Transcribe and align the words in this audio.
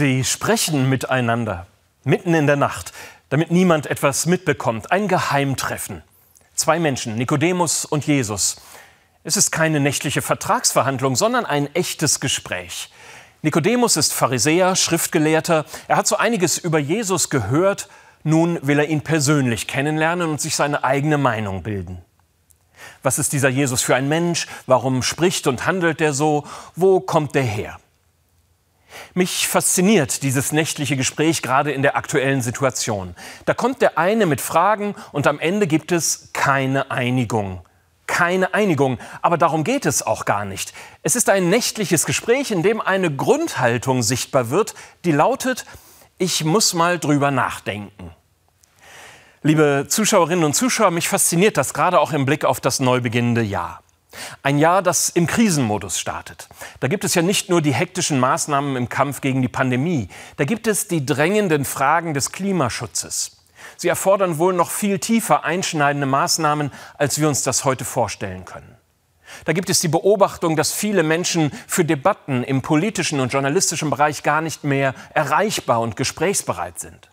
Sie 0.00 0.24
sprechen 0.24 0.88
miteinander, 0.88 1.66
mitten 2.04 2.32
in 2.32 2.46
der 2.46 2.56
Nacht, 2.56 2.94
damit 3.28 3.50
niemand 3.50 3.86
etwas 3.86 4.24
mitbekommt. 4.24 4.90
Ein 4.90 5.08
Geheimtreffen. 5.08 6.00
Zwei 6.54 6.78
Menschen, 6.78 7.16
Nikodemus 7.16 7.84
und 7.84 8.06
Jesus. 8.06 8.56
Es 9.24 9.36
ist 9.36 9.50
keine 9.50 9.78
nächtliche 9.78 10.22
Vertragsverhandlung, 10.22 11.16
sondern 11.16 11.44
ein 11.44 11.66
echtes 11.74 12.18
Gespräch. 12.18 12.90
Nikodemus 13.42 13.98
ist 13.98 14.14
Pharisäer, 14.14 14.74
Schriftgelehrter. 14.74 15.66
Er 15.86 15.98
hat 15.98 16.06
so 16.06 16.16
einiges 16.16 16.56
über 16.56 16.78
Jesus 16.78 17.28
gehört. 17.28 17.90
Nun 18.24 18.58
will 18.62 18.78
er 18.78 18.88
ihn 18.88 19.02
persönlich 19.02 19.66
kennenlernen 19.66 20.30
und 20.30 20.40
sich 20.40 20.56
seine 20.56 20.82
eigene 20.82 21.18
Meinung 21.18 21.62
bilden. 21.62 22.02
Was 23.02 23.18
ist 23.18 23.34
dieser 23.34 23.50
Jesus 23.50 23.82
für 23.82 23.96
ein 23.96 24.08
Mensch? 24.08 24.46
Warum 24.64 25.02
spricht 25.02 25.46
und 25.46 25.66
handelt 25.66 26.00
er 26.00 26.14
so? 26.14 26.44
Wo 26.74 27.00
kommt 27.00 27.36
er 27.36 27.42
her? 27.42 27.78
Mich 29.14 29.48
fasziniert 29.48 30.22
dieses 30.22 30.52
nächtliche 30.52 30.96
Gespräch 30.96 31.42
gerade 31.42 31.72
in 31.72 31.82
der 31.82 31.96
aktuellen 31.96 32.42
Situation. 32.42 33.14
Da 33.44 33.54
kommt 33.54 33.82
der 33.82 33.98
eine 33.98 34.26
mit 34.26 34.40
Fragen 34.40 34.94
und 35.12 35.26
am 35.26 35.38
Ende 35.38 35.66
gibt 35.66 35.92
es 35.92 36.30
keine 36.32 36.90
Einigung. 36.90 37.62
Keine 38.06 38.54
Einigung, 38.54 38.98
aber 39.22 39.38
darum 39.38 39.62
geht 39.62 39.86
es 39.86 40.02
auch 40.02 40.24
gar 40.24 40.44
nicht. 40.44 40.72
Es 41.02 41.14
ist 41.14 41.30
ein 41.30 41.48
nächtliches 41.48 42.06
Gespräch, 42.06 42.50
in 42.50 42.62
dem 42.62 42.80
eine 42.80 43.14
Grundhaltung 43.14 44.02
sichtbar 44.02 44.50
wird, 44.50 44.74
die 45.04 45.12
lautet, 45.12 45.64
ich 46.18 46.44
muss 46.44 46.74
mal 46.74 46.98
drüber 46.98 47.30
nachdenken. 47.30 48.10
Liebe 49.42 49.86
Zuschauerinnen 49.88 50.44
und 50.44 50.54
Zuschauer, 50.54 50.90
mich 50.90 51.08
fasziniert 51.08 51.56
das 51.56 51.72
gerade 51.72 51.98
auch 51.98 52.12
im 52.12 52.26
Blick 52.26 52.44
auf 52.44 52.60
das 52.60 52.78
neu 52.78 53.00
beginnende 53.00 53.42
Jahr. 53.42 53.80
Ein 54.42 54.58
Jahr, 54.58 54.82
das 54.82 55.08
im 55.08 55.26
Krisenmodus 55.26 55.98
startet. 55.98 56.48
Da 56.80 56.88
gibt 56.88 57.04
es 57.04 57.14
ja 57.14 57.22
nicht 57.22 57.48
nur 57.48 57.62
die 57.62 57.74
hektischen 57.74 58.18
Maßnahmen 58.18 58.76
im 58.76 58.88
Kampf 58.88 59.20
gegen 59.20 59.42
die 59.42 59.48
Pandemie, 59.48 60.08
da 60.36 60.44
gibt 60.44 60.66
es 60.66 60.88
die 60.88 61.04
drängenden 61.04 61.64
Fragen 61.64 62.14
des 62.14 62.32
Klimaschutzes. 62.32 63.36
Sie 63.76 63.88
erfordern 63.88 64.38
wohl 64.38 64.52
noch 64.52 64.70
viel 64.70 64.98
tiefer 64.98 65.44
einschneidende 65.44 66.06
Maßnahmen, 66.06 66.70
als 66.98 67.20
wir 67.20 67.28
uns 67.28 67.42
das 67.42 67.64
heute 67.64 67.84
vorstellen 67.84 68.44
können. 68.44 68.76
Da 69.44 69.52
gibt 69.52 69.70
es 69.70 69.80
die 69.80 69.88
Beobachtung, 69.88 70.56
dass 70.56 70.72
viele 70.72 71.02
Menschen 71.02 71.52
für 71.66 71.84
Debatten 71.84 72.42
im 72.42 72.62
politischen 72.62 73.20
und 73.20 73.32
journalistischen 73.32 73.90
Bereich 73.90 74.22
gar 74.22 74.40
nicht 74.40 74.64
mehr 74.64 74.94
erreichbar 75.14 75.80
und 75.80 75.96
gesprächsbereit 75.96 76.80
sind. 76.80 77.09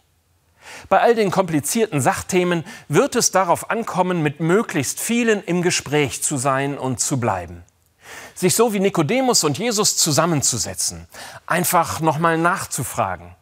Bei 0.90 1.02
all 1.02 1.16
den 1.16 1.32
komplizierten 1.32 2.02
Sachthemen 2.02 2.64
wird 2.88 3.16
es 3.16 3.32
darauf 3.32 3.70
ankommen, 3.70 4.22
mit 4.22 4.40
möglichst 4.40 5.00
vielen 5.00 5.44
im 5.44 5.62
Gespräch 5.62 6.24
zu 6.24 6.38
sein 6.38 6.78
und 6.78 7.00
zu 7.00 7.20
bleiben. 7.20 7.64
Sich 8.36 8.56
so 8.56 8.74
wie 8.74 8.80
Nikodemus 8.80 9.44
und 9.44 9.58
Jesus 9.58 9.98
zusammenzusetzen, 9.98 11.08
einfach 11.46 12.00
nochmal 12.00 12.38
nachzufragen. 12.38 13.36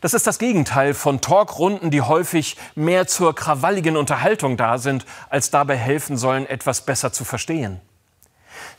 Das 0.00 0.14
ist 0.14 0.26
das 0.26 0.38
Gegenteil 0.38 0.94
von 0.94 1.20
Talkrunden, 1.20 1.90
die 1.90 2.02
häufig 2.02 2.56
mehr 2.74 3.06
zur 3.06 3.34
krawalligen 3.34 3.96
Unterhaltung 3.96 4.56
da 4.56 4.78
sind, 4.78 5.06
als 5.30 5.50
dabei 5.50 5.76
helfen 5.76 6.16
sollen, 6.16 6.46
etwas 6.46 6.82
besser 6.82 7.12
zu 7.12 7.24
verstehen. 7.24 7.80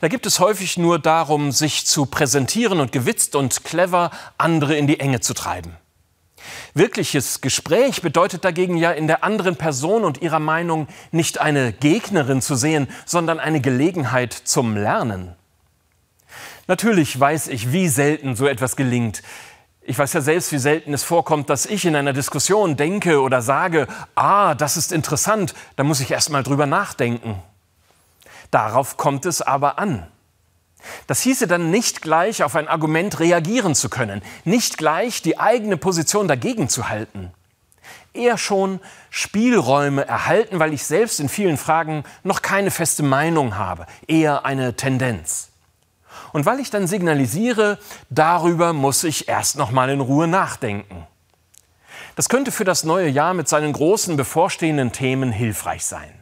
Da 0.00 0.08
gibt 0.08 0.26
es 0.26 0.38
häufig 0.38 0.76
nur 0.76 0.98
darum, 0.98 1.50
sich 1.50 1.86
zu 1.86 2.06
präsentieren 2.06 2.78
und 2.78 2.92
gewitzt 2.92 3.34
und 3.34 3.64
clever 3.64 4.10
andere 4.36 4.76
in 4.76 4.86
die 4.86 5.00
Enge 5.00 5.20
zu 5.20 5.34
treiben. 5.34 5.76
Wirkliches 6.74 7.40
Gespräch 7.40 8.02
bedeutet 8.02 8.44
dagegen 8.44 8.76
ja 8.76 8.92
in 8.92 9.06
der 9.06 9.24
anderen 9.24 9.56
Person 9.56 10.04
und 10.04 10.22
ihrer 10.22 10.38
Meinung 10.38 10.88
nicht 11.10 11.40
eine 11.40 11.72
Gegnerin 11.72 12.42
zu 12.42 12.54
sehen, 12.54 12.88
sondern 13.06 13.40
eine 13.40 13.60
Gelegenheit 13.60 14.32
zum 14.32 14.76
Lernen. 14.76 15.34
Natürlich 16.66 17.18
weiß 17.18 17.48
ich, 17.48 17.72
wie 17.72 17.88
selten 17.88 18.36
so 18.36 18.46
etwas 18.46 18.76
gelingt. 18.76 19.22
Ich 19.80 19.98
weiß 19.98 20.12
ja 20.12 20.20
selbst, 20.20 20.52
wie 20.52 20.58
selten 20.58 20.92
es 20.92 21.02
vorkommt, 21.02 21.48
dass 21.48 21.64
ich 21.64 21.86
in 21.86 21.96
einer 21.96 22.12
Diskussion 22.12 22.76
denke 22.76 23.22
oder 23.22 23.40
sage, 23.40 23.86
ah, 24.14 24.54
das 24.54 24.76
ist 24.76 24.92
interessant, 24.92 25.54
da 25.76 25.84
muss 25.84 26.00
ich 26.00 26.10
erst 26.10 26.28
mal 26.28 26.42
drüber 26.42 26.66
nachdenken. 26.66 27.42
Darauf 28.50 28.98
kommt 28.98 29.24
es 29.24 29.40
aber 29.40 29.78
an. 29.78 30.06
Das 31.06 31.20
hieße 31.22 31.46
dann 31.46 31.70
nicht 31.70 32.02
gleich 32.02 32.42
auf 32.42 32.54
ein 32.56 32.68
Argument 32.68 33.18
reagieren 33.20 33.74
zu 33.74 33.88
können, 33.88 34.22
nicht 34.44 34.78
gleich 34.78 35.22
die 35.22 35.38
eigene 35.38 35.76
Position 35.76 36.28
dagegen 36.28 36.68
zu 36.68 36.88
halten. 36.88 37.32
Eher 38.14 38.38
schon 38.38 38.80
Spielräume 39.10 40.06
erhalten, 40.06 40.58
weil 40.58 40.72
ich 40.72 40.84
selbst 40.84 41.20
in 41.20 41.28
vielen 41.28 41.56
Fragen 41.56 42.04
noch 42.22 42.42
keine 42.42 42.70
feste 42.70 43.02
Meinung 43.02 43.56
habe, 43.56 43.86
eher 44.06 44.44
eine 44.44 44.74
Tendenz. 44.74 45.48
Und 46.32 46.46
weil 46.46 46.60
ich 46.60 46.70
dann 46.70 46.86
signalisiere, 46.86 47.78
darüber 48.10 48.72
muss 48.72 49.04
ich 49.04 49.28
erst 49.28 49.56
noch 49.56 49.70
mal 49.70 49.90
in 49.90 50.00
Ruhe 50.00 50.26
nachdenken. 50.26 51.06
Das 52.16 52.28
könnte 52.28 52.50
für 52.50 52.64
das 52.64 52.84
neue 52.84 53.08
Jahr 53.08 53.34
mit 53.34 53.48
seinen 53.48 53.72
großen 53.72 54.16
bevorstehenden 54.16 54.92
Themen 54.92 55.30
hilfreich 55.30 55.84
sein. 55.86 56.12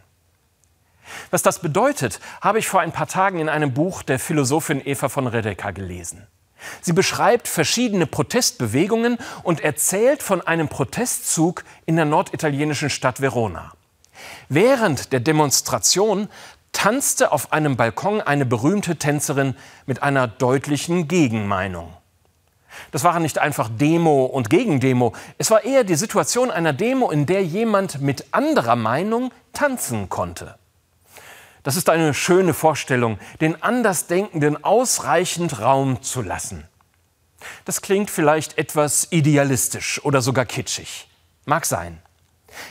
Was 1.30 1.42
das 1.42 1.60
bedeutet, 1.60 2.20
habe 2.40 2.58
ich 2.58 2.68
vor 2.68 2.80
ein 2.80 2.92
paar 2.92 3.08
Tagen 3.08 3.38
in 3.38 3.48
einem 3.48 3.74
Buch 3.74 4.02
der 4.02 4.18
Philosophin 4.18 4.80
Eva 4.84 5.08
von 5.08 5.26
Redeker 5.26 5.72
gelesen. 5.72 6.26
Sie 6.80 6.92
beschreibt 6.92 7.48
verschiedene 7.48 8.06
Protestbewegungen 8.06 9.18
und 9.42 9.60
erzählt 9.60 10.22
von 10.22 10.40
einem 10.40 10.68
Protestzug 10.68 11.64
in 11.84 11.96
der 11.96 12.04
norditalienischen 12.04 12.90
Stadt 12.90 13.20
Verona. 13.20 13.72
Während 14.48 15.12
der 15.12 15.20
Demonstration 15.20 16.28
tanzte 16.72 17.32
auf 17.32 17.52
einem 17.52 17.76
Balkon 17.76 18.20
eine 18.20 18.46
berühmte 18.46 18.96
Tänzerin 18.96 19.54
mit 19.86 20.02
einer 20.02 20.26
deutlichen 20.26 21.08
Gegenmeinung. 21.08 21.92
Das 22.90 23.04
waren 23.04 23.22
nicht 23.22 23.38
einfach 23.38 23.70
Demo 23.70 24.26
und 24.26 24.50
Gegendemo, 24.50 25.14
es 25.38 25.50
war 25.50 25.64
eher 25.64 25.84
die 25.84 25.94
Situation 25.94 26.50
einer 26.50 26.74
Demo, 26.74 27.10
in 27.10 27.24
der 27.24 27.42
jemand 27.42 28.02
mit 28.02 28.26
anderer 28.32 28.76
Meinung 28.76 29.32
tanzen 29.54 30.10
konnte. 30.10 30.56
Das 31.66 31.74
ist 31.74 31.90
eine 31.90 32.14
schöne 32.14 32.54
Vorstellung, 32.54 33.18
den 33.40 33.60
Andersdenkenden 33.60 34.62
ausreichend 34.62 35.58
Raum 35.58 36.00
zu 36.00 36.22
lassen. 36.22 36.62
Das 37.64 37.82
klingt 37.82 38.08
vielleicht 38.08 38.56
etwas 38.56 39.08
idealistisch 39.10 40.00
oder 40.04 40.22
sogar 40.22 40.44
kitschig. 40.44 41.08
Mag 41.44 41.66
sein. 41.66 42.00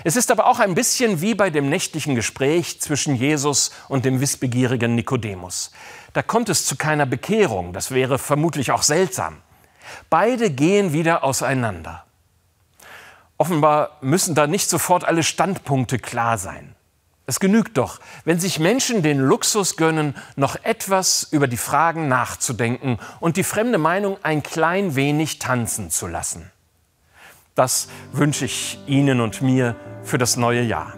Es 0.06 0.16
ist 0.16 0.32
aber 0.32 0.48
auch 0.48 0.60
ein 0.60 0.76
bisschen 0.76 1.20
wie 1.20 1.36
bei 1.36 1.50
dem 1.50 1.68
nächtlichen 1.68 2.16
Gespräch 2.16 2.80
zwischen 2.80 3.18
Jesus 3.18 3.72
und 3.90 4.06
dem 4.06 4.22
wissbegierigen 4.22 4.96
Nikodemus. 4.96 5.74
Da 6.14 6.24
kommt 6.24 6.48
es 6.48 6.66
zu 6.66 6.78
keiner 6.78 7.06
Bekehrung, 7.06 7.74
das 7.74 7.92
wäre 7.92 8.18
vermutlich 8.18 8.72
auch 8.72 8.84
seltsam. 8.84 9.42
Beide 10.10 10.52
gehen 10.52 10.94
wieder 10.94 11.26
auseinander. 11.26 12.06
Offenbar 13.38 13.98
müssen 14.00 14.36
da 14.36 14.48
nicht 14.48 14.70
sofort 14.70 15.04
alle 15.04 15.24
Standpunkte 15.24 16.00
klar 16.00 16.38
sein. 16.38 16.75
Es 17.28 17.40
genügt 17.40 17.78
doch, 17.78 18.00
wenn 18.24 18.40
sich 18.40 18.60
Menschen 18.60 19.02
den 19.02 19.20
Luxus 19.20 19.78
gönnen, 19.78 20.16
noch 20.36 20.58
etwas 20.64 21.28
über 21.32 21.48
die 21.48 21.58
Fragen 21.58 22.08
nachzudenken 22.08 23.00
und 23.20 23.38
die 23.38 23.44
fremde 23.44 23.80
Meinung 23.80 24.18
ein 24.22 24.44
klein 24.44 24.96
wenig 24.96 25.40
tanzen 25.40 25.90
zu 25.90 26.06
lassen. 26.08 26.52
Das 27.56 27.88
wünsche 28.12 28.46
ich 28.46 28.80
Ihnen 28.86 29.22
und 29.22 29.42
mir 29.42 29.76
für 30.04 30.18
das 30.18 30.38
neue 30.38 30.62
Jahr. 30.62 30.94